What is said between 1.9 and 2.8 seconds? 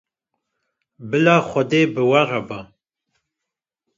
bi we re be!